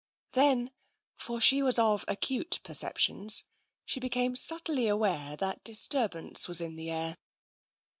Then, 0.31 0.71
for 1.15 1.39
she 1.39 1.61
was 1.61 1.77
of 1.77 2.05
acute 2.07 2.59
perceptions, 2.63 3.45
she 3.85 3.99
became 3.99 4.35
subtly 4.35 4.87
aware 4.87 5.35
that 5.35 5.63
disturbance 5.63 6.47
was 6.47 6.59
in 6.59 6.75
the 6.75 6.89
air. 6.89 7.17